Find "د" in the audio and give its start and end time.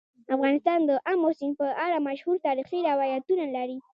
0.89-0.91